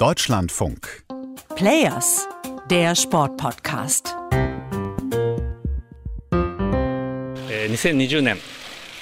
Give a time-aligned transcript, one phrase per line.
[0.00, 1.06] Deutschlandfunk.
[1.54, 2.28] Players,
[2.68, 4.14] der Sportpodcast.
[6.30, 8.36] 2020年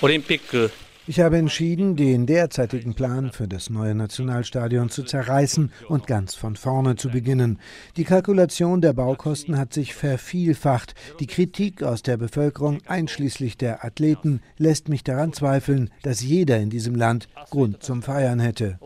[0.02, 0.70] オリンピック
[1.08, 6.54] Ich habe entschieden, den derzeitigen Plan für das neue Nationalstadion zu zerreißen und ganz von
[6.54, 7.58] vorne zu beginnen.
[7.96, 10.94] Die Kalkulation der Baukosten hat sich vervielfacht.
[11.18, 16.70] Die Kritik aus der Bevölkerung, einschließlich der Athleten, lässt mich daran zweifeln, dass jeder in
[16.70, 18.78] diesem Land Grund zum Feiern hätte.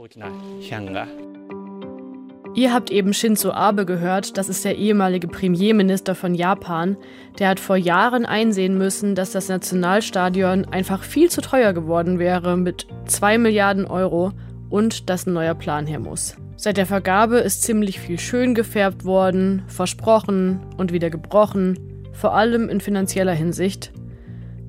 [2.55, 6.97] Ihr habt eben Shinzo Abe gehört, das ist der ehemalige Premierminister von Japan.
[7.39, 12.55] Der hat vor Jahren einsehen müssen, dass das Nationalstadion einfach viel zu teuer geworden wäre
[12.55, 14.33] mit 2 Milliarden Euro
[14.69, 16.35] und dass ein neuer Plan her muss.
[16.55, 21.79] Seit der Vergabe ist ziemlich viel schön gefärbt worden, versprochen und wieder gebrochen,
[22.11, 23.91] vor allem in finanzieller Hinsicht.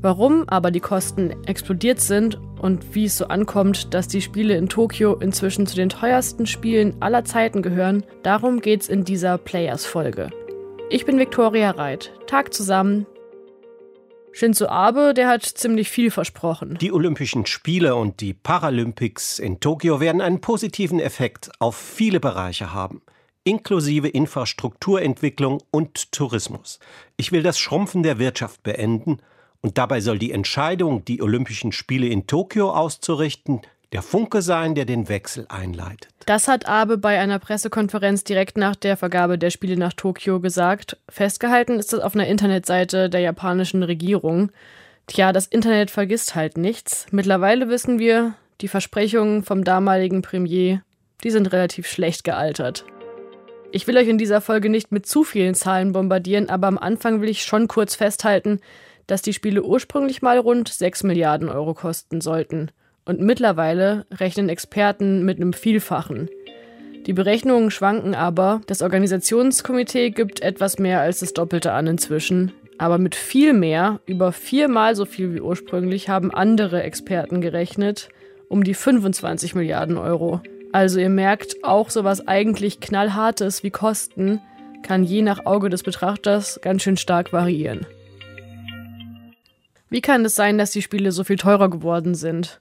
[0.01, 4.71] Warum aber die Kosten explodiert sind und wie es so ankommt, dass die Spiele in
[4.71, 10.31] Tokio inzwischen zu den teuersten Spielen aller Zeiten gehören, darum geht's in dieser Players-Folge.
[10.89, 12.11] Ich bin Viktoria Reit.
[12.27, 13.05] Tag zusammen.
[14.33, 16.79] Shinzo Abe, der hat ziemlich viel versprochen.
[16.81, 22.73] Die Olympischen Spiele und die Paralympics in Tokio werden einen positiven Effekt auf viele Bereiche
[22.73, 23.03] haben
[23.47, 26.79] inklusive Infrastrukturentwicklung und Tourismus.
[27.19, 29.19] Ich will das Schrumpfen der Wirtschaft beenden
[29.65, 33.63] und dabei soll die Entscheidung, die Olympischen Spiele in Tokio auszurichten,
[33.93, 36.11] der Funke sein, der den Wechsel einleitet.
[36.27, 40.99] Das hat Abe bei einer Pressekonferenz direkt nach der Vergabe der Spiele nach Tokio gesagt.
[41.09, 44.53] Festgehalten ist das auf einer Internetseite der japanischen Regierung.
[45.07, 47.07] Tja, das Internet vergisst halt nichts.
[47.11, 50.83] Mittlerweile wissen wir, die Versprechungen vom damaligen Premier,
[51.23, 52.85] die sind relativ schlecht gealtert.
[53.73, 57.23] Ich will euch in dieser Folge nicht mit zu vielen Zahlen bombardieren, aber am Anfang
[57.23, 58.61] will ich schon kurz festhalten,
[59.07, 62.71] dass die Spiele ursprünglich mal rund 6 Milliarden Euro kosten sollten.
[63.05, 66.29] Und mittlerweile rechnen Experten mit einem Vielfachen.
[67.07, 68.63] Die Berechnungen schwanken aber.
[68.67, 72.53] Das Organisationskomitee gibt etwas mehr als das Doppelte an inzwischen.
[72.79, 78.09] Aber mit viel mehr, über viermal so viel wie ursprünglich, haben andere Experten gerechnet,
[78.49, 80.41] um die 25 Milliarden Euro.
[80.73, 84.41] Also ihr merkt, auch sowas eigentlich knallhartes wie Kosten
[84.83, 87.87] kann je nach Auge des Betrachters ganz schön stark variieren.
[89.95, 92.61] Wie kann es sein, dass die Spiele so viel teurer geworden sind?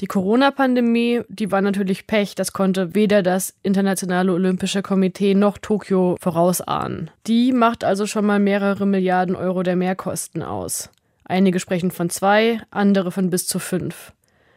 [0.00, 6.16] Die Corona-Pandemie, die war natürlich Pech, das konnte weder das Internationale Olympische Komitee noch Tokio
[6.20, 7.12] vorausahnen.
[7.28, 10.90] Die macht also schon mal mehrere Milliarden Euro der Mehrkosten aus.
[11.22, 14.12] Einige sprechen von zwei, andere von bis zu fünf.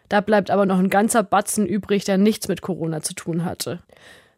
[0.09, 3.83] Da bleibt aber noch ein ganzer Batzen übrig, der nichts mit Corona zu tun hatte.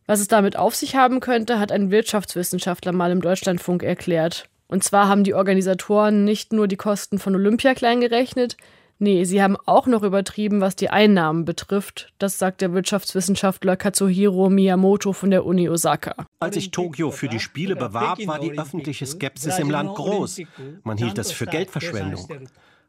[0.06, 4.50] Was es damit auf sich haben könnte, hat ein Wirtschaftswissenschaftler mal im Deutschlandfunk erklärt.
[4.70, 8.56] Und zwar haben die Organisatoren nicht nur die Kosten von Olympia klein gerechnet,
[9.00, 12.14] nee, sie haben auch noch übertrieben, was die Einnahmen betrifft.
[12.20, 16.28] Das sagt der Wirtschaftswissenschaftler Katsuhiro Miyamoto von der Uni Osaka.
[16.40, 20.42] Als sich Tokio für die Spiele bewarb, war die öffentliche Skepsis im Land groß.
[20.84, 22.28] Man hielt das für Geldverschwendung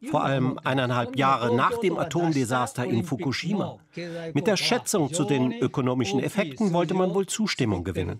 [0.09, 3.77] vor allem eineinhalb Jahre nach dem Atomdesaster in Fukushima.
[4.33, 8.19] Mit der Schätzung zu den ökonomischen Effekten wollte man wohl Zustimmung gewinnen.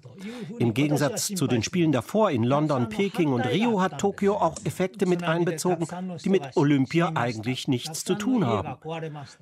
[0.59, 5.05] Im Gegensatz zu den Spielen davor in London, Peking und Rio hat Tokio auch Effekte
[5.05, 5.87] mit einbezogen,
[6.23, 8.77] die mit Olympia eigentlich nichts zu tun haben.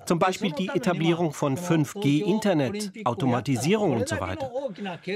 [0.06, 4.50] Zum Beispiel die Etablierung von 5G-Internet, Automatisierung und so weiter.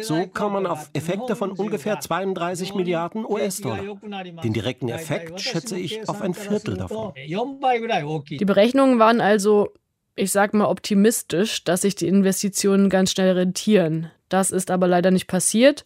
[0.03, 3.97] So kam man auf Effekte von ungefähr 32 Milliarden US-Dollar.
[4.43, 7.14] Den direkten Effekt schätze ich auf ein Viertel davon.
[7.17, 9.73] Die Berechnungen waren also,
[10.17, 14.11] ich sag mal, optimistisch, dass sich die Investitionen ganz schnell rentieren.
[14.29, 15.85] Das ist aber leider nicht passiert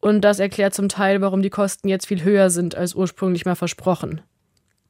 [0.00, 3.56] und das erklärt zum Teil, warum die Kosten jetzt viel höher sind als ursprünglich mal
[3.56, 4.20] versprochen.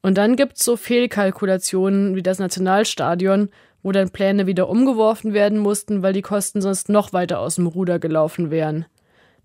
[0.01, 3.49] Und dann gibt es so Fehlkalkulationen wie das Nationalstadion,
[3.81, 7.67] wo dann Pläne wieder umgeworfen werden mussten, weil die Kosten sonst noch weiter aus dem
[7.67, 8.85] Ruder gelaufen wären.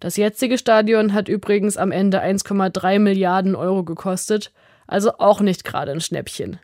[0.00, 4.53] Das jetzige Stadion hat übrigens am Ende 1,3 Milliarden Euro gekostet
[4.86, 6.58] also auch nicht gerade ein Schnäppchen.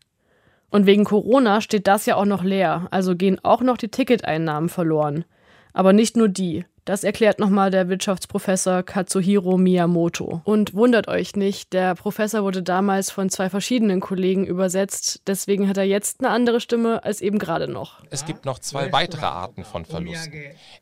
[0.70, 4.68] Und wegen Corona steht das ja auch noch leer, also gehen auch noch die Ticketeinnahmen
[4.68, 5.24] verloren.
[5.72, 6.64] Aber nicht nur die.
[6.90, 10.40] Das erklärt nochmal der Wirtschaftsprofessor Katsuhiro Miyamoto.
[10.42, 15.76] Und wundert euch nicht, der Professor wurde damals von zwei verschiedenen Kollegen übersetzt, deswegen hat
[15.76, 18.02] er jetzt eine andere Stimme als eben gerade noch.
[18.10, 20.32] Es gibt noch zwei weitere Arten von Verlusten.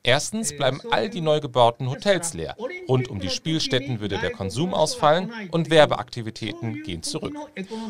[0.02, 2.56] Erstens bleiben all die neu gebauten Hotels leer.
[2.88, 7.34] Rund um die Spielstätten würde der Konsum ausfallen und Werbeaktivitäten gehen zurück.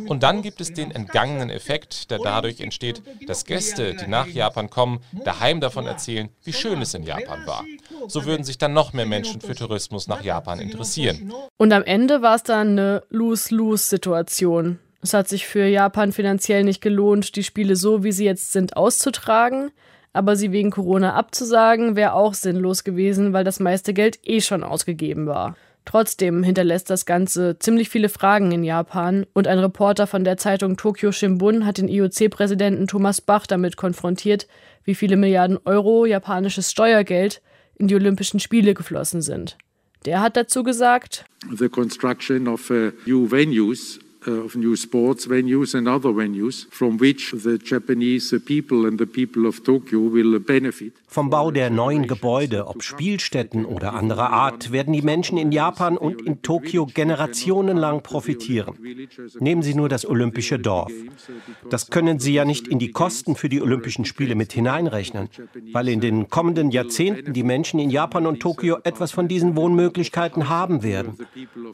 [0.08, 4.70] Und dann gibt es den entgangenen Effekt, der dadurch entsteht, dass Gäste, die nach Japan
[4.70, 7.64] kommen, daheim davon erzählen, wie schön es in Japan war.
[8.08, 11.32] So würden sich dann noch mehr Menschen für Tourismus nach Japan interessieren.
[11.56, 14.78] Und am Ende war es dann eine Lose-Lose-Situation.
[15.00, 18.76] Es hat sich für Japan finanziell nicht gelohnt, die Spiele so, wie sie jetzt sind,
[18.76, 19.70] auszutragen.
[20.12, 24.64] Aber sie wegen Corona abzusagen, wäre auch sinnlos gewesen, weil das meiste Geld eh schon
[24.64, 25.54] ausgegeben war.
[25.84, 30.76] Trotzdem hinterlässt das Ganze ziemlich viele Fragen in Japan und ein Reporter von der Zeitung
[30.76, 34.49] Tokyo Shimbun hat den IOC-Präsidenten Thomas Bach damit konfrontiert,
[34.84, 37.40] wie viele Milliarden Euro japanisches Steuergeld
[37.78, 39.56] in die Olympischen Spiele geflossen sind.
[40.04, 41.25] Der hat dazu gesagt,
[41.56, 47.34] The construction of uh, new venues of new sports venues and other venues from which
[47.42, 50.94] the Japanese people and the people of Tokyo will benefit.
[51.06, 55.96] Vom Bau der neuen Gebäude, ob Spielstätten oder anderer Art, werden die Menschen in Japan
[55.96, 58.74] und in Tokio generationenlang profitieren.
[59.40, 60.92] Nehmen Sie nur das Olympische Dorf.
[61.70, 65.28] Das können Sie ja nicht in die Kosten für die Olympischen Spiele mit hineinrechnen,
[65.72, 70.48] weil in den kommenden Jahrzehnten die Menschen in Japan und Tokio etwas von diesen Wohnmöglichkeiten
[70.48, 71.16] haben werden.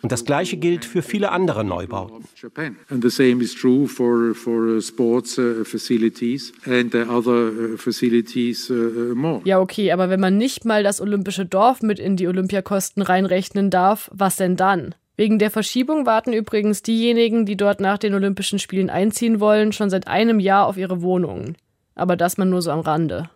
[0.02, 2.25] Und das Gleiche gilt für viele andere Neubauten.
[2.35, 2.77] Japan.
[2.91, 8.71] And the same is true for, for uh, sports uh, facilities and uh, other facilities
[8.71, 9.41] more.
[9.45, 13.71] Ja, okay, aber wenn man nicht mal das olympische Dorf mit in die Olympiakosten reinrechnen
[13.71, 14.95] darf, was denn dann?
[15.17, 19.89] Wegen der Verschiebung warten übrigens diejenigen, die dort nach den Olympischen Spielen einziehen wollen, schon
[19.89, 21.57] seit einem Jahr auf ihre Wohnungen.
[21.95, 23.31] Aber das man nur so am Rande.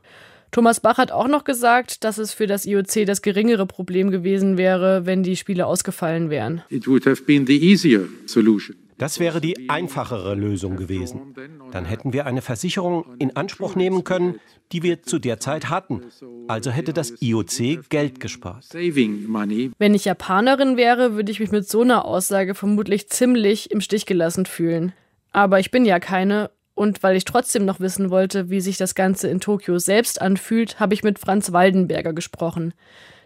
[0.51, 4.57] Thomas Bach hat auch noch gesagt, dass es für das IOC das geringere Problem gewesen
[4.57, 6.63] wäre, wenn die Spiele ausgefallen wären.
[6.71, 8.77] It would have been the easier solution.
[8.99, 11.35] Das wäre die einfachere Lösung gewesen.
[11.71, 14.41] Dann hätten wir eine Versicherung in Anspruch nehmen können,
[14.73, 16.03] die wir zu der Zeit hatten.
[16.49, 18.67] Also hätte das IOC Geld gespart.
[18.73, 24.05] Wenn ich Japanerin wäre, würde ich mich mit so einer Aussage vermutlich ziemlich im Stich
[24.05, 24.93] gelassen fühlen.
[25.31, 28.95] Aber ich bin ja keine und weil ich trotzdem noch wissen wollte, wie sich das
[28.95, 32.73] Ganze in Tokio selbst anfühlt, habe ich mit Franz Waldenberger gesprochen.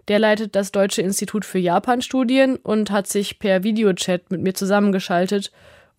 [0.08, 5.52] Der leitet das Deutsche Institut für Japan-Studien und hat sich per Videochat mit mir zusammengeschaltet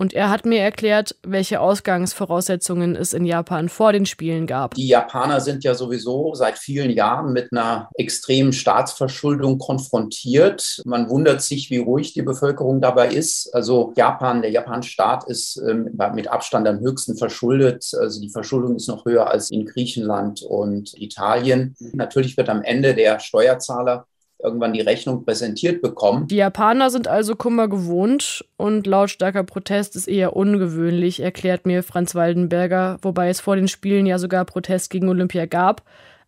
[0.04, 4.74] und er hat mir erklärt, welche Ausgangsvoraussetzungen es in Japan vor den Spielen gab.
[4.74, 10.82] Die Japaner sind ja sowieso seit vielen Jahren mit einer extremen Staatsverschuldung konfrontiert.
[10.84, 13.56] Man wundert sich, wie ruhig die Bevölkerung dabei ist.
[13.56, 17.90] Also Japan, der japanische Staat ist ähm, mit Abstand am höchsten verschuldet.
[17.98, 21.78] Also die Verschuldung ist noch höher als in Griechenland und Italien.
[21.94, 24.06] Natürlich wird am Ende der Steuerzahler
[24.44, 26.28] irgendwann die Rechnung präsentiert bekommen.
[26.28, 32.14] Die Japaner sind also Kummer gewohnt und lautstarker Protest ist eher ungewöhnlich, erklärt mir Franz
[32.14, 35.84] Waldenberger, wobei es vor den Spielen ja sogar Protest gegen Olympia gab,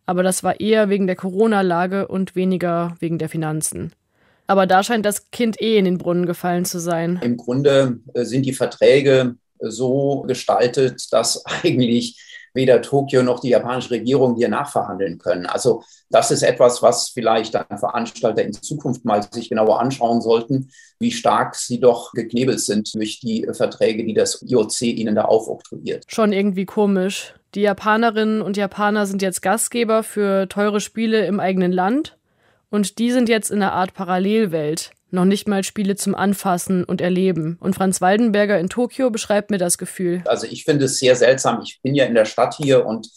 [0.06, 3.92] aber das war eher wegen der Corona-Lage und weniger wegen der Finanzen.
[4.46, 7.18] Aber da scheint das Kind eh in den Brunnen gefallen zu sein.
[7.22, 12.22] Im Grunde äh, sind die Verträge so gestaltet, dass eigentlich
[12.56, 15.46] weder Tokio noch die japanische Regierung hier nachverhandeln können.
[15.46, 20.70] Also das ist etwas, was vielleicht dann Veranstalter in Zukunft mal sich genauer anschauen sollten,
[20.98, 26.04] wie stark sie doch geknebelt sind durch die Verträge, die das IOC ihnen da aufoktroyiert.
[26.08, 27.34] Schon irgendwie komisch.
[27.54, 32.16] Die Japanerinnen und Japaner sind jetzt Gastgeber für teure Spiele im eigenen Land
[32.70, 37.00] und die sind jetzt in einer Art Parallelwelt noch nicht mal Spiele zum Anfassen und
[37.00, 37.56] Erleben.
[37.60, 40.22] Und Franz Waldenberger in Tokio beschreibt mir das Gefühl.
[40.26, 41.60] Also ich finde es sehr seltsam.
[41.62, 43.08] Ich bin ja in der Stadt hier und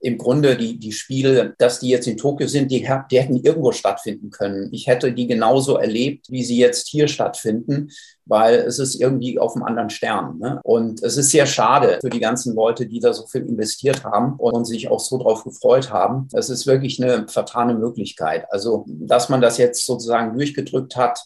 [0.00, 3.72] im Grunde die, die Spiele, dass die jetzt in Tokio sind, die, die hätten irgendwo
[3.72, 4.68] stattfinden können.
[4.72, 7.88] Ich hätte die genauso erlebt, wie sie jetzt hier stattfinden,
[8.26, 10.38] weil es ist irgendwie auf einem anderen Stern.
[10.38, 10.60] Ne?
[10.64, 14.34] Und es ist sehr schade für die ganzen Leute, die da so viel investiert haben
[14.36, 16.28] und sich auch so drauf gefreut haben.
[16.32, 18.44] Es ist wirklich eine vertane Möglichkeit.
[18.50, 21.20] Also, dass man das jetzt sozusagen durchgedrückt hat,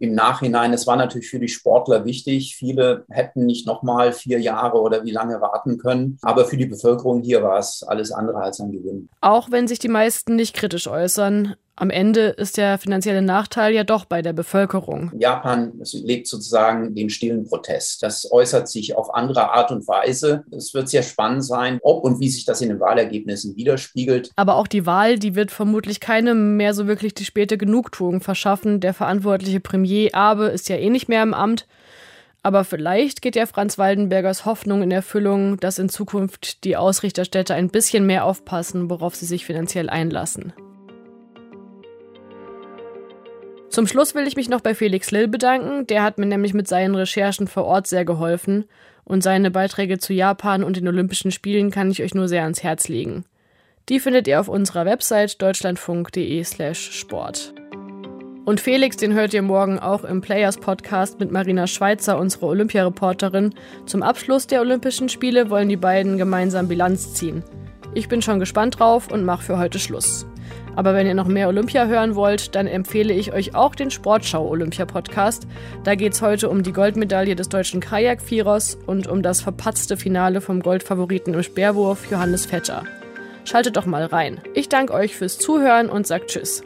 [0.00, 2.56] im Nachhinein, es war natürlich für die Sportler wichtig.
[2.56, 6.18] Viele hätten nicht nochmal vier Jahre oder wie lange warten können.
[6.22, 9.08] Aber für die Bevölkerung hier war es alles andere als ein Gewinn.
[9.20, 13.82] Auch wenn sich die meisten nicht kritisch äußern, am Ende ist der finanzielle Nachteil ja
[13.82, 15.10] doch bei der Bevölkerung.
[15.18, 18.02] Japan legt sozusagen den stillen Protest.
[18.02, 20.44] Das äußert sich auf andere Art und Weise.
[20.52, 24.30] Es wird sehr spannend sein, ob und wie sich das in den Wahlergebnissen widerspiegelt.
[24.36, 28.78] Aber auch die Wahl, die wird vermutlich keinem mehr so wirklich die späte Genugtuung verschaffen.
[28.78, 31.66] Der verantwortliche Premier Abe ist ja eh nicht mehr im Amt.
[32.44, 37.70] Aber vielleicht geht ja Franz Waldenbergers Hoffnung in Erfüllung, dass in Zukunft die Ausrichterstädte ein
[37.70, 40.52] bisschen mehr aufpassen, worauf sie sich finanziell einlassen.
[43.74, 45.84] Zum Schluss will ich mich noch bei Felix Lill bedanken.
[45.88, 48.66] Der hat mir nämlich mit seinen Recherchen vor Ort sehr geholfen.
[49.02, 52.62] Und seine Beiträge zu Japan und den Olympischen Spielen kann ich euch nur sehr ans
[52.62, 53.24] Herz legen.
[53.88, 57.52] Die findet ihr auf unserer Website deutschlandfunk.de/slash Sport.
[58.44, 63.56] Und Felix, den hört ihr morgen auch im Players Podcast mit Marina Schweizer, unserer Olympiareporterin.
[63.86, 67.42] Zum Abschluss der Olympischen Spiele wollen die beiden gemeinsam Bilanz ziehen.
[67.92, 70.26] Ich bin schon gespannt drauf und mache für heute Schluss.
[70.76, 74.46] Aber wenn ihr noch mehr Olympia hören wollt, dann empfehle ich euch auch den Sportschau
[74.48, 75.46] Olympia Podcast.
[75.84, 80.40] Da geht es heute um die Goldmedaille des deutschen Kajakvierers und um das verpatzte Finale
[80.40, 82.84] vom Goldfavoriten im Speerwurf Johannes Vetter.
[83.44, 84.40] Schaltet doch mal rein.
[84.54, 86.62] Ich danke euch fürs Zuhören und sag Tschüss.